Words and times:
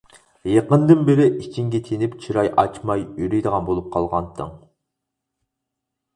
يېقىندىن 0.51 1.03
بېرى 1.09 1.27
ئىچىڭگە 1.41 1.81
تىنىپ 1.89 2.15
چىراي 2.23 2.49
ئاچماي 2.63 3.05
يۈرىدىغان 3.25 3.69
بولۇپ 3.69 3.93
قالغانتىڭ. 3.99 4.59